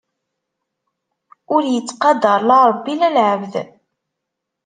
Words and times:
Ur 1.53 1.63
yettqadar 1.73 2.41
la 2.47 2.57
Rebbi 2.69 2.93
la 2.99 3.09
lɛebd. 3.15 3.53